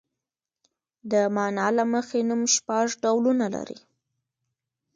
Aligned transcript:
د 1.11 1.13
مانا 1.35 1.67
له 1.77 1.83
مخې 1.93 2.19
نوم 2.29 2.41
شپږ 2.55 2.87
ډولونه 3.03 3.45
لري. 3.55 3.79